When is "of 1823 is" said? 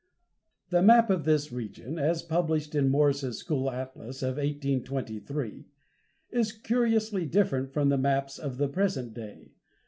4.23-6.51